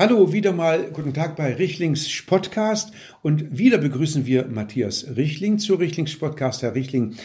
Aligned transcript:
Hallo, 0.00 0.32
wieder 0.32 0.52
mal 0.52 0.92
guten 0.92 1.12
Tag 1.12 1.34
bei 1.34 1.54
Richlings 1.54 2.22
Podcast 2.24 2.92
und 3.22 3.58
wieder 3.58 3.78
begrüßen 3.78 4.26
wir 4.26 4.46
Matthias 4.46 5.16
Richling 5.16 5.58
zu 5.58 5.74
Richlings 5.74 6.16
Podcast. 6.16 6.62
Herr 6.62 6.76
Richling, 6.76 7.16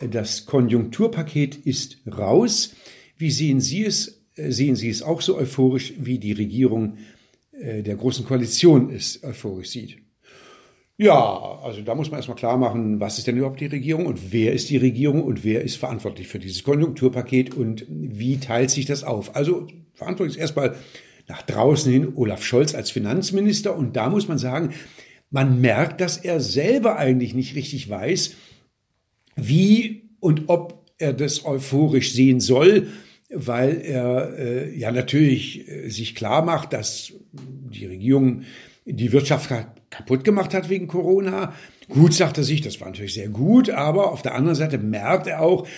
das 0.00 0.44
Konjunkturpaket 0.44 1.54
ist 1.54 1.98
raus. 2.04 2.74
Wie 3.16 3.30
sehen 3.30 3.60
Sie 3.60 3.84
es? 3.84 4.24
Sehen 4.34 4.74
Sie 4.74 4.90
es 4.90 5.04
auch 5.04 5.20
so 5.20 5.36
euphorisch, 5.36 5.92
wie 6.00 6.18
die 6.18 6.32
Regierung 6.32 6.96
äh, 7.60 7.84
der 7.84 7.94
Großen 7.94 8.26
Koalition 8.26 8.90
es 8.90 9.22
euphorisch 9.22 9.68
sieht? 9.68 9.98
Ja, 10.96 11.60
also 11.62 11.80
da 11.82 11.94
muss 11.94 12.10
man 12.10 12.18
erstmal 12.18 12.38
klar 12.38 12.56
machen, 12.56 12.98
was 12.98 13.18
ist 13.18 13.28
denn 13.28 13.36
überhaupt 13.36 13.60
die 13.60 13.66
Regierung 13.66 14.04
und 14.04 14.32
wer 14.32 14.52
ist 14.52 14.68
die 14.68 14.78
Regierung 14.78 15.22
und 15.22 15.44
wer 15.44 15.62
ist 15.62 15.76
verantwortlich 15.76 16.26
für 16.26 16.40
dieses 16.40 16.64
Konjunkturpaket 16.64 17.54
und 17.54 17.86
wie 17.88 18.38
teilt 18.38 18.70
sich 18.70 18.84
das 18.84 19.04
auf? 19.04 19.36
Also 19.36 19.68
verantwortlich 19.94 20.38
ist 20.38 20.40
erstmal 20.40 20.74
nach 21.28 21.42
draußen 21.42 21.92
hin 21.92 22.12
Olaf 22.14 22.44
Scholz 22.44 22.74
als 22.74 22.90
Finanzminister. 22.90 23.76
Und 23.76 23.96
da 23.96 24.08
muss 24.10 24.28
man 24.28 24.38
sagen, 24.38 24.74
man 25.30 25.60
merkt, 25.60 26.00
dass 26.00 26.16
er 26.16 26.40
selber 26.40 26.96
eigentlich 26.96 27.34
nicht 27.34 27.54
richtig 27.54 27.88
weiß, 27.88 28.34
wie 29.36 30.08
und 30.20 30.48
ob 30.48 30.84
er 30.98 31.12
das 31.12 31.44
euphorisch 31.44 32.12
sehen 32.12 32.40
soll, 32.40 32.88
weil 33.28 33.80
er 33.82 34.38
äh, 34.38 34.78
ja 34.78 34.92
natürlich 34.92 35.68
äh, 35.68 35.88
sich 35.88 36.14
klar 36.14 36.44
macht, 36.44 36.72
dass 36.72 37.12
die 37.32 37.86
Regierung 37.86 38.42
die 38.84 39.12
Wirtschaft 39.12 39.50
kaputt 39.96 40.24
gemacht 40.24 40.54
hat 40.54 40.68
wegen 40.68 40.86
Corona, 40.86 41.52
Gut, 41.88 42.14
sagt 42.14 42.36
er 42.36 42.42
sich, 42.42 42.62
das 42.62 42.80
war 42.80 42.88
natürlich 42.88 43.14
sehr 43.14 43.28
gut, 43.28 43.70
aber 43.70 44.10
auf 44.10 44.20
der 44.20 44.34
anderen 44.34 44.56
Seite 44.56 44.76
merkt 44.76 45.28
er 45.28 45.40
auch, 45.40 45.68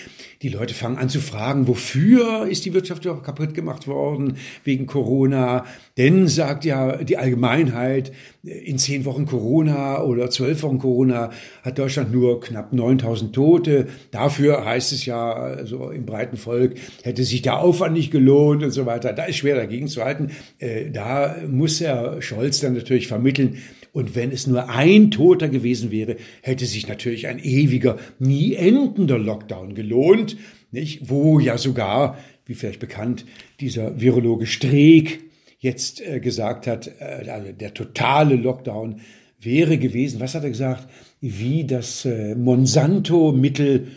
die 0.41 0.49
Leute 0.49 0.73
fangen 0.73 0.97
an 0.97 1.07
zu 1.07 1.19
fragen, 1.19 1.67
wofür 1.67 2.47
ist 2.47 2.65
die 2.65 2.73
Wirtschaft 2.73 3.05
überhaupt 3.05 3.25
kaputt 3.25 3.53
gemacht 3.53 3.85
worden 3.85 4.37
wegen 4.63 4.87
Corona? 4.87 5.65
Denn, 5.97 6.27
sagt 6.27 6.65
ja 6.65 7.03
die 7.03 7.17
Allgemeinheit, 7.17 8.11
in 8.41 8.79
zehn 8.79 9.05
Wochen 9.05 9.27
Corona 9.27 10.01
oder 10.01 10.31
zwölf 10.31 10.63
Wochen 10.63 10.79
Corona 10.79 11.29
hat 11.61 11.77
Deutschland 11.77 12.11
nur 12.11 12.39
knapp 12.39 12.73
9000 12.73 13.35
Tote. 13.35 13.87
Dafür 14.09 14.65
heißt 14.65 14.93
es 14.93 15.05
ja, 15.05 15.33
also 15.33 15.91
im 15.91 16.07
breiten 16.07 16.37
Volk, 16.37 16.75
hätte 17.03 17.23
sich 17.23 17.43
der 17.43 17.59
Aufwand 17.59 17.93
nicht 17.93 18.09
gelohnt 18.09 18.63
und 18.63 18.71
so 18.71 18.87
weiter. 18.87 19.13
Da 19.13 19.25
ist 19.25 19.35
schwer 19.35 19.55
dagegen 19.55 19.87
zu 19.87 20.03
halten. 20.03 20.31
Äh, 20.57 20.89
da 20.89 21.35
muss 21.47 21.81
Herr 21.81 22.19
Scholz 22.21 22.61
dann 22.61 22.73
natürlich 22.73 23.07
vermitteln, 23.07 23.57
und 23.91 24.15
wenn 24.15 24.31
es 24.31 24.47
nur 24.47 24.69
ein 24.69 25.11
Toter 25.11 25.49
gewesen 25.49 25.91
wäre, 25.91 26.17
hätte 26.41 26.65
sich 26.65 26.87
natürlich 26.87 27.27
ein 27.27 27.39
ewiger, 27.39 27.97
nie 28.19 28.55
endender 28.55 29.17
Lockdown 29.17 29.75
gelohnt, 29.75 30.37
nicht? 30.71 31.09
Wo 31.09 31.39
ja 31.39 31.57
sogar, 31.57 32.17
wie 32.45 32.53
vielleicht 32.53 32.79
bekannt, 32.79 33.25
dieser 33.59 33.99
Virologe 33.99 34.45
Streeck 34.45 35.21
jetzt 35.59 36.01
äh, 36.01 36.19
gesagt 36.19 36.67
hat, 36.67 36.91
äh, 36.99 37.29
also 37.29 37.51
der 37.51 37.73
totale 37.73 38.35
Lockdown 38.35 39.01
wäre 39.39 39.77
gewesen, 39.77 40.19
was 40.19 40.35
hat 40.35 40.43
er 40.43 40.49
gesagt, 40.49 40.87
wie 41.21 41.65
das 41.65 42.05
äh, 42.05 42.35
Monsanto-Mittel 42.35 43.87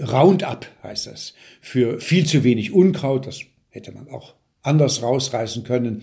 Roundup 0.00 0.66
heißt 0.82 1.08
das, 1.08 1.34
für 1.60 2.00
viel 2.00 2.24
zu 2.24 2.44
wenig 2.44 2.72
Unkraut, 2.72 3.26
das 3.26 3.40
hätte 3.68 3.92
man 3.92 4.08
auch 4.08 4.34
anders 4.62 5.02
rausreißen 5.02 5.64
können. 5.64 6.02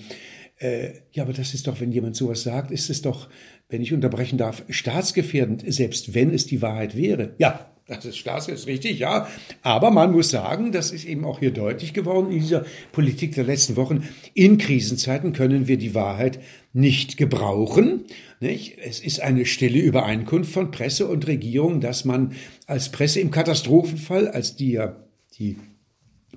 Äh, 0.63 1.01
ja, 1.11 1.23
aber 1.23 1.33
das 1.33 1.53
ist 1.53 1.67
doch, 1.67 1.81
wenn 1.81 1.91
jemand 1.91 2.15
sowas 2.15 2.43
sagt, 2.43 2.71
ist 2.71 2.89
es 2.89 3.01
doch, 3.01 3.27
wenn 3.67 3.81
ich 3.81 3.91
unterbrechen 3.91 4.37
darf, 4.37 4.63
staatsgefährdend, 4.69 5.65
selbst 5.67 6.13
wenn 6.13 6.33
es 6.33 6.45
die 6.45 6.61
Wahrheit 6.61 6.95
wäre. 6.95 7.35
Ja, 7.37 7.69
das 7.85 8.05
ist 8.05 8.17
staatsgefährdend, 8.17 8.67
richtig, 8.67 8.99
ja. 8.99 9.27
Aber 9.61 9.91
man 9.91 10.13
muss 10.13 10.29
sagen, 10.29 10.71
das 10.71 10.91
ist 10.91 11.03
eben 11.03 11.25
auch 11.25 11.39
hier 11.39 11.51
deutlich 11.51 11.93
geworden 11.93 12.31
in 12.31 12.39
dieser 12.39 12.65
Politik 12.93 13.35
der 13.35 13.43
letzten 13.43 13.75
Wochen. 13.75 14.07
In 14.33 14.57
Krisenzeiten 14.57 15.33
können 15.33 15.67
wir 15.67 15.77
die 15.77 15.93
Wahrheit 15.93 16.39
nicht 16.71 17.17
gebrauchen. 17.17 18.05
Nicht? 18.39 18.77
Es 18.77 19.01
ist 19.01 19.19
eine 19.19 19.45
stille 19.45 19.79
Übereinkunft 19.79 20.53
von 20.53 20.71
Presse 20.71 21.07
und 21.07 21.27
Regierung, 21.27 21.81
dass 21.81 22.05
man 22.05 22.31
als 22.67 22.89
Presse 22.89 23.19
im 23.19 23.31
Katastrophenfall, 23.31 24.29
als 24.29 24.55
die 24.55 24.71
ja 24.71 24.95
die 25.37 25.57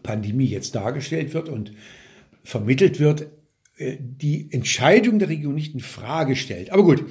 Pandemie 0.02 0.46
jetzt 0.46 0.74
dargestellt 0.74 1.32
wird 1.32 1.48
und 1.48 1.70
vermittelt 2.42 2.98
wird, 2.98 3.28
die 3.78 4.48
Entscheidung 4.52 5.18
der 5.18 5.28
Regierung 5.28 5.54
nicht 5.54 5.74
in 5.74 5.80
Frage 5.80 6.36
stellt. 6.36 6.70
Aber 6.70 6.82
gut, 6.82 7.04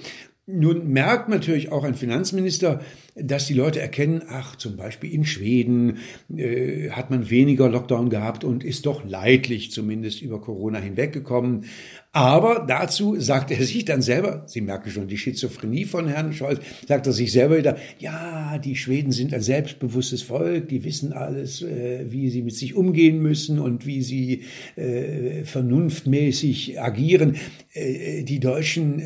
nun 0.48 0.92
merkt 0.92 1.28
natürlich 1.28 1.72
auch 1.72 1.84
ein 1.84 1.96
Finanzminister, 1.96 2.82
dass 3.16 3.48
die 3.48 3.54
Leute 3.54 3.80
erkennen, 3.80 4.24
ach, 4.28 4.58
zum 4.58 4.76
Beispiel 4.76 5.12
in 5.14 5.26
Schweden 5.26 6.00
äh, 6.36 6.90
hat 6.92 7.10
man 7.10 7.30
weniger 7.30 7.70
Lockdown 7.70 8.10
gehabt 8.10 8.44
und 8.44 8.64
ist 8.64 8.86
doch 8.86 9.06
leidlich 9.06 9.72
zumindest 9.72 10.22
über 10.22 10.42
Corona 10.42 10.80
hinweggekommen. 10.80 11.66
Aber 12.12 12.66
dazu 12.66 13.20
sagt 13.20 13.52
er 13.52 13.62
sich 13.64 13.84
dann 13.86 14.02
selber, 14.02 14.44
Sie 14.48 14.62
merken 14.62 14.90
schon 14.90 15.08
die 15.08 15.18
Schizophrenie 15.18 15.86
von 15.86 16.08
Herrn 16.08 16.32
Scholz, 16.32 16.62
sagt 16.88 17.08
er 17.08 17.14
sich 17.14 17.32
selber 17.32 17.58
wieder, 17.58 17.78
ja, 18.00 18.58
die 18.58 18.76
Schweden 18.76 19.12
sind 19.12 19.34
ein 19.34 19.42
selbstbewusstes 19.42 20.22
Volk, 20.22 20.70
die 20.70 20.84
wissen 20.84 21.12
alles, 21.12 21.62
äh, 21.62 22.06
wie 22.10 22.30
sie 22.30 22.42
mit 22.42 22.56
sich 22.56 22.76
umgehen 22.76 23.22
müssen 23.22 23.60
und 23.60 23.86
wie 23.86 24.02
sie 24.02 24.44
äh, 24.76 25.44
vernunftmäßig 25.44 26.80
agieren. 26.82 27.36
Äh, 27.74 28.24
die 28.24 28.40
Deutschen 28.40 29.00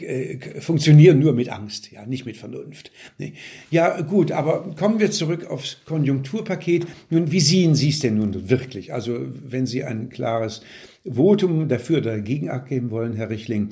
äh, 0.00 0.60
funktionieren 0.60 1.18
nur 1.18 1.32
mit 1.32 1.48
Angst, 1.48 1.90
ja, 1.92 2.06
nicht 2.06 2.26
mit 2.26 2.36
Vernunft. 2.36 2.90
Nee. 3.18 3.34
Ja, 3.70 4.00
gut, 4.00 4.32
aber 4.32 4.74
kommen 4.76 5.00
wir 5.00 5.10
zurück 5.10 5.46
aufs 5.46 5.78
Konjunkturpaket. 5.84 6.86
Nun, 7.10 7.30
wie 7.32 7.40
sehen 7.40 7.74
Sie 7.74 7.90
es 7.90 8.00
denn 8.00 8.16
nun 8.16 8.48
wirklich? 8.48 8.92
Also, 8.92 9.18
wenn 9.48 9.66
Sie 9.66 9.84
ein 9.84 10.08
klares 10.08 10.62
Votum 11.04 11.68
dafür 11.68 11.98
oder 11.98 12.12
dagegen 12.12 12.50
abgeben 12.50 12.90
wollen, 12.90 13.14
Herr 13.14 13.30
Richling. 13.30 13.70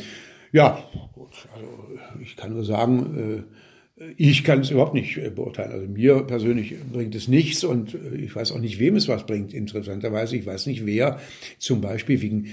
Ja, 0.53 0.83
gut, 1.13 1.49
also 1.55 1.69
ich 2.23 2.37
kann 2.37 2.53
nur 2.53 2.65
sagen, 2.65 3.45
äh, 3.47 3.57
ich 4.17 4.45
kann 4.45 4.61
es 4.61 4.71
überhaupt 4.71 4.95
nicht 4.95 5.17
äh, 5.17 5.31
beurteilen. 5.31 5.73
Also 5.73 5.87
mir 5.87 6.23
persönlich 6.23 6.75
bringt 6.93 7.15
es 7.15 7.29
nichts 7.29 7.65
und 7.65 7.95
äh, 7.95 8.17
ich 8.17 8.35
weiß 8.35 8.53
auch 8.53 8.61
nicht, 8.61 8.79
wem 8.79 8.97
es 8.97 9.09
was 9.09 9.27
bringt. 9.27 9.55
Interessanterweise, 9.55 10.37
ich 10.37 10.47
weiß 10.47 10.67
nicht, 10.67 10.87
wer 10.87 11.19
zum 11.59 11.81
Beispiel 11.81 12.21
wegen 12.21 12.47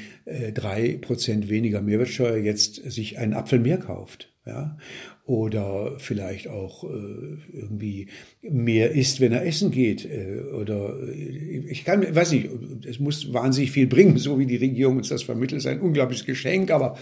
drei 0.54 0.98
Prozent 1.02 1.50
weniger 1.50 1.82
Mehrwertsteuer 1.82 2.38
jetzt 2.38 2.76
sich 2.90 3.18
einen 3.18 3.34
Apfel 3.34 3.60
mehr 3.60 3.78
kauft 3.78 4.34
ja, 4.46 4.78
oder 5.26 5.96
vielleicht 6.00 6.50
auch 6.50 6.84
äh, 6.84 7.38
irgendwie 7.54 8.08
mehr 8.42 8.92
isst, 8.92 9.22
wenn 9.22 9.32
er 9.32 9.46
essen 9.46 9.72
geht, 9.72 10.06
äh, 10.06 10.42
oder 10.54 11.00
äh, 11.08 11.64
ich 11.70 11.86
kann, 11.86 12.04
weiß 12.14 12.34
nicht, 12.34 12.50
es 12.86 13.00
muss 13.00 13.32
wahnsinnig 13.32 13.72
viel 13.72 13.88
bringen, 13.88 14.18
so 14.18 14.38
wie 14.38 14.46
die 14.46 14.58
Regierung 14.58 14.98
uns 14.98 15.10
das 15.10 15.24
vermittelt, 15.24 15.60
ist 15.60 15.68
ein 15.68 15.80
unglaubliches 15.80 16.26
Geschenk, 16.26 16.72
aber 16.72 16.98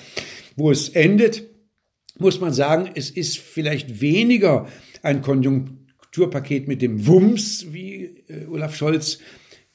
wo 0.55 0.69
es 0.69 0.89
endet, 0.89 1.43
muss 2.19 2.39
man 2.39 2.53
sagen, 2.53 2.89
es 2.93 3.09
ist 3.09 3.37
vielleicht 3.37 4.01
weniger 4.01 4.67
ein 5.01 5.21
Konjunkturpaket 5.21 6.67
mit 6.67 6.81
dem 6.81 7.07
Wumms, 7.07 7.67
wie 7.71 8.23
äh, 8.27 8.45
Olaf 8.49 8.75
Scholz 8.75 9.19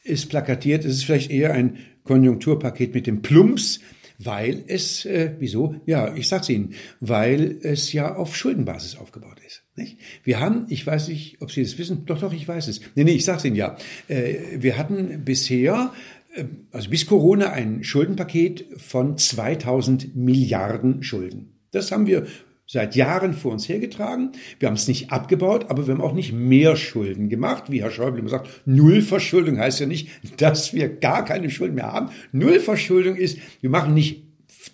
ist 0.02 0.28
plakatiert, 0.28 0.84
es 0.84 0.96
ist 0.96 1.04
vielleicht 1.04 1.30
eher 1.30 1.52
ein 1.52 1.78
Konjunkturpaket 2.04 2.94
mit 2.94 3.06
dem 3.06 3.20
Plumps, 3.22 3.80
weil 4.18 4.64
es, 4.66 5.04
äh, 5.04 5.32
wieso? 5.38 5.74
Ja, 5.84 6.14
ich 6.14 6.28
sag's 6.28 6.48
Ihnen, 6.48 6.74
weil 7.00 7.58
es 7.62 7.92
ja 7.92 8.14
auf 8.14 8.34
Schuldenbasis 8.34 8.96
aufgebaut 8.96 9.38
ist. 9.46 9.62
Nicht? 9.74 9.98
Wir 10.24 10.40
haben, 10.40 10.66
ich 10.70 10.86
weiß 10.86 11.08
nicht, 11.08 11.42
ob 11.42 11.50
Sie 11.50 11.62
das 11.62 11.76
wissen, 11.76 12.06
doch, 12.06 12.18
doch, 12.18 12.32
ich 12.32 12.48
weiß 12.48 12.68
es. 12.68 12.80
Nee, 12.94 13.04
nee, 13.04 13.12
ich 13.12 13.26
sag's 13.26 13.44
Ihnen 13.44 13.56
ja. 13.56 13.76
Äh, 14.08 14.36
wir 14.58 14.78
hatten 14.78 15.24
bisher, 15.24 15.92
äh, 16.34 16.44
also 16.72 16.88
bis 16.88 17.04
Corona, 17.06 17.50
ein 17.50 17.84
Schuldenpaket 17.84 18.64
von 18.78 19.18
2000 19.18 20.16
Milliarden 20.16 21.02
Schulden. 21.02 21.55
Das 21.76 21.92
haben 21.92 22.06
wir 22.06 22.26
seit 22.66 22.96
Jahren 22.96 23.32
vor 23.32 23.52
uns 23.52 23.68
hergetragen. 23.68 24.32
Wir 24.58 24.68
haben 24.68 24.74
es 24.74 24.88
nicht 24.88 25.12
abgebaut, 25.12 25.66
aber 25.68 25.86
wir 25.86 25.94
haben 25.94 26.00
auch 26.00 26.14
nicht 26.14 26.32
mehr 26.32 26.74
Schulden 26.74 27.28
gemacht. 27.28 27.64
Wie 27.68 27.82
Herr 27.82 27.90
Schäuble 27.90 28.18
immer 28.18 28.28
sagt, 28.28 28.48
Nullverschuldung 28.64 29.58
heißt 29.58 29.80
ja 29.80 29.86
nicht, 29.86 30.08
dass 30.38 30.72
wir 30.74 30.88
gar 30.88 31.24
keine 31.24 31.50
Schulden 31.50 31.76
mehr 31.76 31.92
haben. 31.92 32.08
Nullverschuldung 32.32 33.14
ist, 33.14 33.38
wir 33.60 33.70
machen 33.70 33.94
nicht 33.94 34.24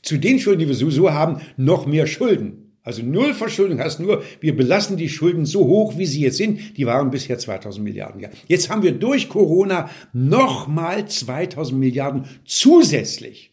zu 0.00 0.16
den 0.16 0.38
Schulden, 0.38 0.60
die 0.60 0.68
wir 0.68 0.74
sowieso 0.74 1.12
haben, 1.12 1.40
noch 1.56 1.86
mehr 1.86 2.06
Schulden. 2.06 2.72
Also 2.84 3.02
Nullverschuldung 3.02 3.78
heißt 3.78 4.00
nur, 4.00 4.24
wir 4.40 4.56
belassen 4.56 4.96
die 4.96 5.08
Schulden 5.08 5.44
so 5.44 5.66
hoch, 5.66 5.98
wie 5.98 6.06
sie 6.06 6.22
jetzt 6.22 6.38
sind. 6.38 6.76
Die 6.76 6.86
waren 6.86 7.10
bisher 7.10 7.38
2000 7.38 7.84
Milliarden. 7.84 8.26
Jetzt 8.48 8.70
haben 8.70 8.82
wir 8.82 8.92
durch 8.92 9.28
Corona 9.28 9.88
nochmal 10.12 11.06
2000 11.06 11.78
Milliarden 11.78 12.24
zusätzlich 12.44 13.51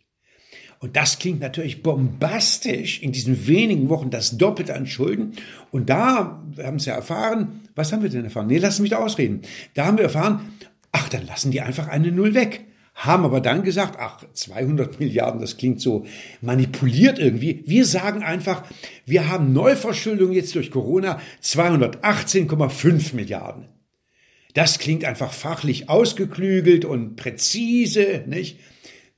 und 0.80 0.96
das 0.96 1.20
klingt 1.20 1.42
natürlich 1.42 1.84
bombastisch 1.84 3.02
in 3.02 3.12
diesen 3.12 3.48
wenigen 3.48 3.90
Wochen 3.90 4.10
das 4.10 4.38
Doppelte 4.38 4.76
an 4.76 4.88
Schulden. 4.88 5.34
Und 5.72 5.90
da, 5.90 6.42
wir 6.56 6.66
haben 6.66 6.78
es 6.78 6.86
ja 6.86 6.96
erfahren, 6.96 7.62
was 7.76 7.92
haben 7.92 8.02
wir 8.02 8.10
denn 8.10 8.24
erfahren? 8.24 8.48
Nee, 8.48 8.60
lass 8.60 8.80
mich 8.80 8.92
da 8.92 8.98
ausreden. 8.98 9.42
Da 9.74 9.86
haben 9.86 9.98
wir 9.98 10.06
erfahren, 10.06 10.54
ach, 10.94 11.10
dann 11.10 11.28
lassen 11.28 11.52
die 11.52 11.60
einfach 11.60 11.90
eine 11.90 12.14
Null 12.14 12.34
weg. 12.34 12.66
Haben 12.96 13.26
aber 13.26 13.42
dann 13.42 13.64
gesagt, 13.64 13.98
ach, 14.00 14.24
200 14.34 15.00
Milliarden, 15.00 15.42
das 15.42 15.58
klingt 15.58 15.82
so 15.82 16.06
manipuliert 16.42 17.20
irgendwie. 17.20 17.64
Wir 17.66 17.86
sagen 17.86 18.24
einfach, 18.24 18.64
wir 19.06 19.30
haben 19.30 19.54
Neuverschuldung 19.54 20.32
jetzt 20.32 20.56
durch 20.56 20.72
Corona 20.72 21.20
218,5 21.44 23.16
Milliarden. 23.16 23.68
Das 24.54 24.80
klingt 24.80 25.06
einfach 25.06 25.32
fachlich 25.32 25.90
ausgeklügelt 25.90 26.84
und 26.84 27.16
präzise, 27.16 28.24
nicht? 28.28 28.60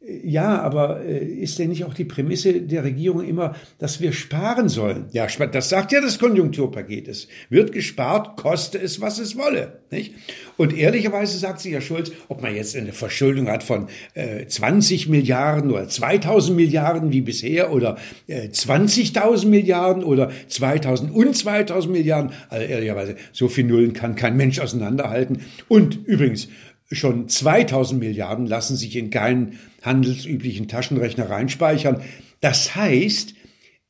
Ja, 0.04 0.60
aber 0.60 1.06
äh, 1.06 1.24
ist 1.24 1.60
denn 1.60 1.70
nicht 1.70 1.86
auch 1.86 1.94
die 1.94 2.06
Prämisse 2.06 2.60
der 2.62 2.84
Regierung 2.84 3.24
immer, 3.24 3.56
dass 3.78 4.02
wir 4.02 4.14
sparen 4.14 4.68
sollen? 4.68 5.06
Ja, 5.12 5.28
das 5.28 5.70
sagt 5.70 5.92
ja 5.92 6.02
das 6.02 6.18
Konjunkturpaket. 6.18 7.08
Es 7.08 7.28
wird 7.50 7.72
gespart, 7.72 8.36
koste 8.36 8.80
es, 8.80 9.00
was 9.00 9.20
es 9.20 9.38
wolle. 9.38 9.82
Nicht? 9.92 10.16
Und 10.58 10.76
ehrlicherweise 10.76 11.38
sagt 11.38 11.60
sich 11.60 11.74
ja 11.74 11.82
Schulz, 11.82 12.12
ob 12.30 12.42
man 12.42 12.56
jetzt 12.56 12.76
eine 12.76 12.94
Verschuldung 12.94 13.48
hat 13.48 13.62
von 13.62 13.90
äh, 14.16 14.48
20 14.48 15.08
Milliarden 15.08 15.70
oder 15.70 15.88
2000 15.88 16.58
Milliarden 16.58 17.12
wie 17.12 17.22
bisher 17.22 17.72
oder 17.72 17.98
äh, 18.26 18.48
20.000 18.48 19.46
Milliarden 19.50 20.04
oder 20.04 20.32
2000 20.48 21.14
und 21.14 21.38
2000 21.38 21.94
Milliarden. 21.94 22.32
Also 22.50 22.66
ehrlicherweise, 22.66 23.18
so 23.34 23.50
viel 23.50 23.66
Nullen 23.66 23.94
kann 23.94 24.16
kein 24.16 24.36
Mensch 24.36 24.60
auseinanderhalten. 24.60 25.42
Und 25.68 26.08
übrigens, 26.08 26.48
Schon 26.92 27.30
2000 27.30 28.00
Milliarden 28.00 28.46
lassen 28.46 28.76
sich 28.76 28.96
in 28.96 29.10
keinen 29.10 29.60
handelsüblichen 29.82 30.68
Taschenrechner 30.68 31.30
reinspeichern. 31.30 32.02
Das 32.42 32.76
heißt, 32.76 33.34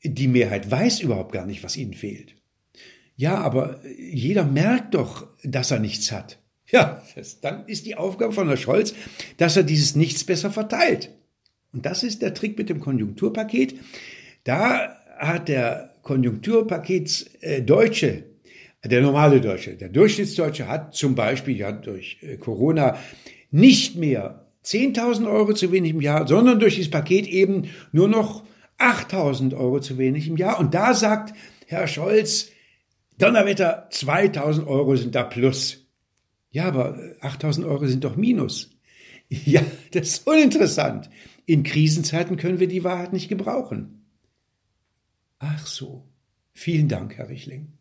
die 0.04 0.28
Mehrheit 0.28 0.70
weiß 0.70 1.00
überhaupt 1.00 1.32
gar 1.32 1.46
nicht, 1.46 1.64
was 1.64 1.78
ihnen 1.78 1.94
fehlt. 1.94 2.36
Ja, 3.16 3.38
aber 3.38 3.80
jeder 3.98 4.46
merkt 4.46 4.96
doch, 4.96 5.28
dass 5.44 5.72
er 5.72 5.80
nichts 5.80 6.12
hat. 6.12 6.40
Ja, 6.72 7.04
das, 7.16 7.42
dann 7.42 7.68
ist 7.68 7.86
die 7.86 7.96
Aufgabe 7.96 8.34
von 8.34 8.48
Herrn 8.48 8.58
Scholz, 8.58 8.94
dass 9.38 9.58
er 9.58 9.64
dieses 9.64 9.96
Nichts 9.96 10.24
besser 10.24 10.52
verteilt. 10.52 11.12
Und 11.74 11.86
das 11.86 12.04
ist 12.04 12.22
der 12.22 12.34
Trick 12.34 12.58
mit 12.58 12.70
dem 12.70 12.80
Konjunkturpaket. 12.80 13.76
Da 14.44 14.98
hat 15.20 15.50
der 15.50 15.94
Konjunkturpakets 16.02 17.26
äh, 17.42 17.62
Deutsche 17.62 18.31
der 18.84 19.02
normale 19.02 19.42
Deutsche, 19.42 19.76
der 19.76 19.90
Durchschnittsdeutsche 19.90 20.68
hat 20.68 20.96
zum 20.96 21.16
Beispiel 21.16 21.58
ja 21.58 21.72
durch 21.72 22.18
äh, 22.22 22.38
Corona 22.38 22.98
nicht 23.52 23.96
mehr 23.96 24.48
10.000 24.64 25.30
Euro 25.32 25.54
zu 25.54 25.72
wenig 25.72 25.92
im 25.92 26.02
Jahr, 26.02 26.28
sondern 26.28 26.60
durch 26.60 26.76
dieses 26.76 26.92
Paket 26.92 27.28
eben 27.28 27.70
nur 27.92 28.08
noch 28.08 28.44
8.000 28.80 29.56
Euro 29.56 29.80
zu 29.80 29.98
wenig 29.98 30.28
im 30.28 30.38
Jahr. 30.38 30.60
Und 30.60 30.74
da 30.74 30.94
sagt 30.94 31.36
Herr 31.68 31.88
Scholz, 31.88 32.52
Donnerwetter, 33.18 33.88
2.000 33.92 34.66
Euro 34.66 34.96
sind 34.96 35.14
da 35.14 35.24
plus. 35.24 35.86
Ja, 36.50 36.66
aber 36.66 36.98
8.000 37.22 37.66
Euro 37.68 37.86
sind 37.86 38.04
doch 38.04 38.16
minus. 38.16 38.72
Ja, 39.46 39.62
das 39.92 40.10
ist 40.10 40.28
uninteressant. 40.28 41.10
In 41.46 41.64
Krisenzeiten 41.64 42.36
können 42.36 42.60
wir 42.60 42.68
die 42.68 42.84
Wahrheit 42.84 43.14
nicht 43.14 43.30
gebrauchen. 43.30 44.06
Ach 45.40 45.66
so. 45.66 46.06
Vielen 46.54 46.90
Dank, 46.90 47.18
Herr 47.18 47.30
Richling. 47.30 47.72